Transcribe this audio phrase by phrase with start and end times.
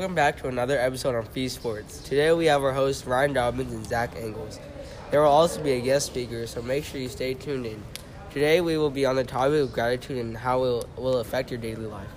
[0.00, 1.98] Welcome back to another episode on Fee Sports.
[1.98, 4.58] Today we have our hosts Ryan Dobbins and Zach Engels.
[5.10, 7.82] There will also be a guest speaker, so make sure you stay tuned in.
[8.30, 11.60] Today we will be on the topic of gratitude and how it will affect your
[11.60, 12.08] daily life.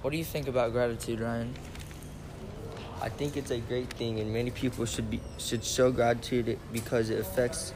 [0.00, 1.52] What do you think about gratitude, Ryan?
[3.02, 7.10] I think it's a great thing, and many people should be should show gratitude because
[7.10, 7.74] it affects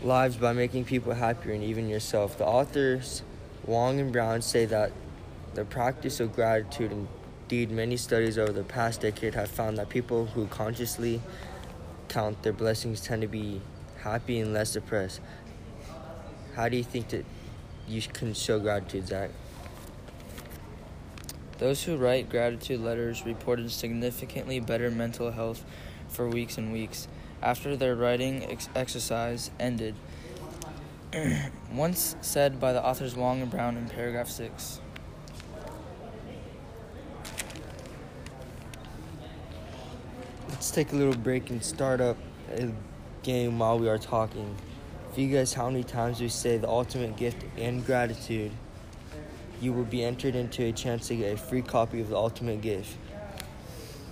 [0.00, 2.38] lives by making people happier and even yourself.
[2.38, 3.24] The authors
[3.66, 4.92] Wong and Brown say that
[5.54, 7.08] the practice of gratitude,
[7.50, 11.18] indeed, many studies over the past decade have found that people who consciously
[12.08, 13.62] count their blessings tend to be
[14.02, 15.22] happy and less depressed.
[16.54, 17.24] How do you think that
[17.88, 19.30] you can show gratitude, Zach?
[21.56, 25.64] Those who write gratitude letters reported significantly better mental health
[26.06, 27.08] for weeks and weeks
[27.40, 29.94] after their writing ex- exercise ended.
[31.72, 34.82] Once said by the authors Wong and Brown in paragraph 6.
[40.58, 42.16] Let's take a little break and start up
[42.50, 42.68] a
[43.22, 44.56] game while we are talking.
[45.08, 48.50] If you guys how many times we say the ultimate gift and gratitude,
[49.60, 52.60] you will be entered into a chance to get a free copy of the ultimate
[52.60, 52.96] gift.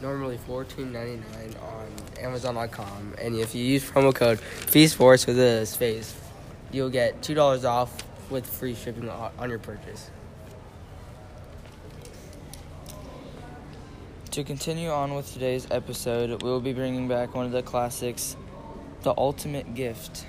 [0.01, 1.89] Normally $14.99 on
[2.20, 6.15] Amazon.com, and if you use promo code FEESPORTS with a space,
[6.70, 10.13] you'll get $2 off with free shipping on your purchase.
[14.37, 18.37] To continue on with today's episode, we'll be bringing back one of the classics,
[19.01, 20.27] The Ultimate Gift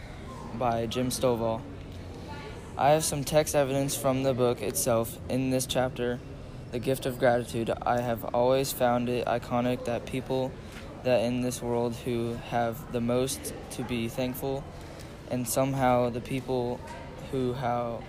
[0.54, 1.60] by Jim Stovall.
[2.78, 6.22] I have some text evidence from the book itself in this chapter,
[6.72, 7.70] The Gift of Gratitude.
[7.82, 10.54] I have always found it iconic that people
[11.04, 14.64] that in this world who have the most to be thankful
[15.30, 16.80] and somehow the people
[17.34, 18.02] who how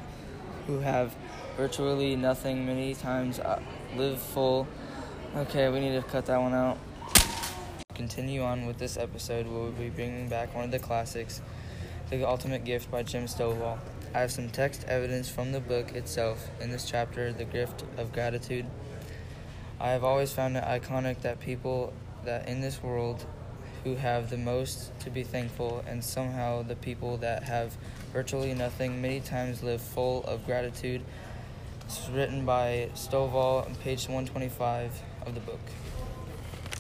[0.69, 1.17] who have
[1.57, 3.61] virtually nothing many times uh,
[3.97, 4.69] live full
[5.39, 6.79] Okay, we need to cut that one out.
[7.95, 11.41] Continue on with this episode, we'll be bringing back one of the classics,
[12.11, 13.79] The Ultimate Gift by Jim Stovall.
[14.13, 18.13] I have some text evidence from the book itself in this chapter, The Gift of
[18.13, 18.67] Gratitude.
[19.79, 21.93] I have always found it iconic that people
[22.25, 23.25] that in this world
[23.85, 27.77] who have the most to be thankful, and somehow the people that have
[28.13, 31.03] virtually nothing many times live full of gratitude.
[31.89, 34.93] Is written by Stovall on page 125
[35.25, 35.61] of the book.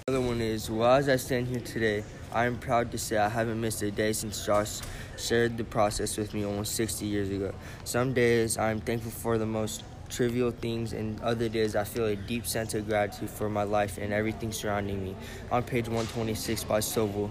[0.07, 3.31] Another one is, well, as I stand here today, I am proud to say I
[3.31, 4.81] haven't missed a day since Josh
[5.17, 7.55] shared the process with me almost 60 years ago.
[7.85, 12.05] Some days I am thankful for the most trivial things, and other days I feel
[12.05, 15.17] a deep sense of gratitude for my life and everything surrounding me.
[15.51, 17.31] On page 126 by Stovall.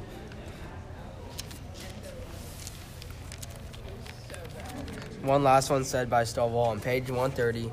[5.27, 7.69] One last one said by Stovall on page 130.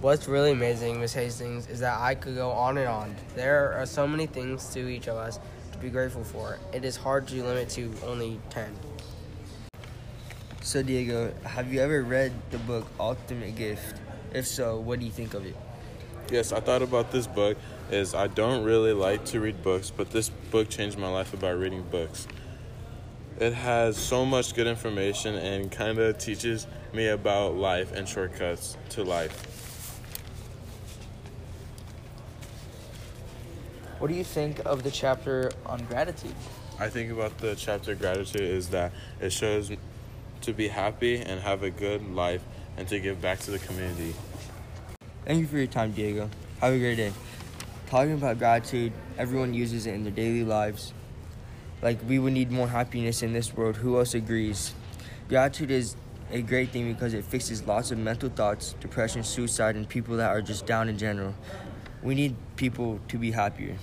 [0.00, 3.14] What's really amazing, Miss Hastings, is that I could go on and on.
[3.34, 5.38] There are so many things to each of us
[5.72, 6.58] to be grateful for.
[6.72, 8.74] It is hard to limit to only 10.
[10.62, 14.00] So, Diego, have you ever read the book Ultimate Gift?
[14.32, 15.56] If so, what do you think of it?
[16.30, 17.58] Yes, I thought about this book
[17.90, 21.58] is I don't really like to read books, but this book changed my life about
[21.58, 22.26] reading books.
[23.40, 28.76] It has so much good information and kind of teaches me about life and shortcuts
[28.90, 30.00] to life.
[33.98, 36.34] What do you think of the chapter on gratitude?
[36.78, 39.72] I think about the chapter gratitude is that it shows
[40.42, 42.42] to be happy and have a good life
[42.76, 44.14] and to give back to the community.
[45.24, 46.30] Thank you for your time, Diego.
[46.60, 47.12] Have a great day.
[47.86, 50.92] Talking about gratitude, everyone uses it in their daily lives.
[51.84, 53.76] Like we would need more happiness in this world.
[53.76, 54.72] Who else agrees?
[55.28, 55.96] Gratitude is
[56.30, 60.30] a great thing because it fixes lots of mental thoughts, depression, suicide, and people that
[60.30, 61.34] are just down in general.
[62.02, 63.76] We need people to be happier.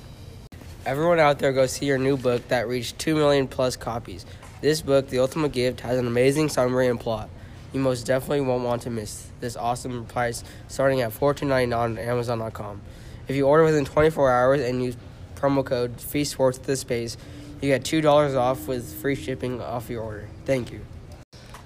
[0.84, 4.26] Everyone out there go see your new book that reached 2 million plus copies.
[4.62, 7.30] This book, The Ultimate Gift, has an amazing summary and plot.
[7.72, 12.82] You most definitely won't want to miss this awesome price starting at $14.99 on Amazon.com.
[13.28, 14.98] If you order within 24 hours and use
[15.42, 17.18] promo code FEESPORTS at this space,
[17.62, 20.28] you get $2 off with free shipping off your order.
[20.46, 20.82] Thank you.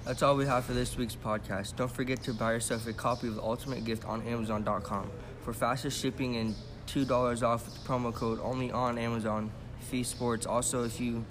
[0.04, 1.76] That's all we have for this week's podcast.
[1.76, 5.10] Don't forget to buy yourself a copy of The Ultimate Gift on Amazon.com.
[5.42, 6.54] For faster shipping and
[6.86, 9.50] $2 off with the promo code only on Amazon.
[9.80, 10.46] Fee Sports.
[10.46, 11.24] Also, if you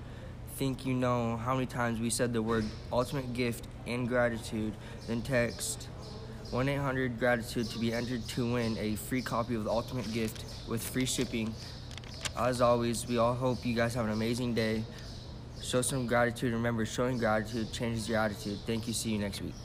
[0.56, 4.74] think you know how many times we said the word ultimate gift and gratitude,
[5.08, 5.90] then text
[6.52, 10.46] 1 800 Gratitude to be entered to win a free copy of the ultimate gift
[10.70, 11.54] with free shipping.
[12.38, 14.84] As always, we all hope you guys have an amazing day.
[15.62, 16.54] Show some gratitude.
[16.54, 18.60] Remember, showing gratitude changes your attitude.
[18.68, 18.94] Thank you.
[18.94, 19.65] See you next week.